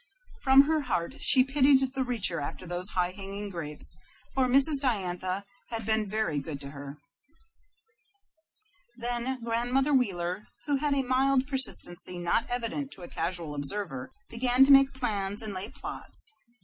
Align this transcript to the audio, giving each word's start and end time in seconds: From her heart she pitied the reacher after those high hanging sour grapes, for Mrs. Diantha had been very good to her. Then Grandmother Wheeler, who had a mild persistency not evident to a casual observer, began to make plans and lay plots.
From 0.41 0.63
her 0.63 0.81
heart 0.81 1.17
she 1.19 1.43
pitied 1.43 1.93
the 1.93 2.01
reacher 2.01 2.41
after 2.41 2.65
those 2.65 2.89
high 2.97 3.11
hanging 3.11 3.51
sour 3.51 3.51
grapes, 3.61 3.95
for 4.33 4.47
Mrs. 4.47 4.79
Diantha 4.81 5.45
had 5.69 5.85
been 5.85 6.07
very 6.09 6.39
good 6.39 6.59
to 6.61 6.71
her. 6.71 6.97
Then 8.97 9.43
Grandmother 9.43 9.93
Wheeler, 9.93 10.47
who 10.65 10.77
had 10.77 10.95
a 10.95 11.03
mild 11.03 11.45
persistency 11.47 12.17
not 12.17 12.49
evident 12.49 12.91
to 12.93 13.03
a 13.03 13.07
casual 13.07 13.53
observer, 13.53 14.09
began 14.27 14.65
to 14.65 14.71
make 14.71 14.91
plans 14.91 15.39
and 15.43 15.53
lay 15.53 15.69
plots. 15.69 16.31